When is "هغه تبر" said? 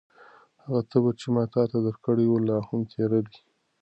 0.63-1.13